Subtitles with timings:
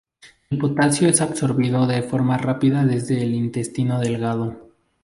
[0.49, 4.57] El potasio es absorbido de forma rápida desde el intestino delgado.